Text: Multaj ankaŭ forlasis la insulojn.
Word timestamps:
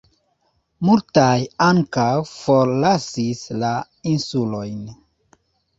Multaj 0.89 1.35
ankaŭ 1.67 2.07
forlasis 2.31 3.47
la 3.61 3.73
insulojn. 4.17 4.83